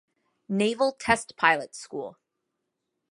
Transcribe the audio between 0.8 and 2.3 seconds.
Test Pilot School.